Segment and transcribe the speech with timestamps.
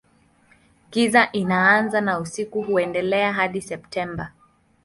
[0.91, 4.31] Giza inaanza na usiku huendelea hadi Septemba.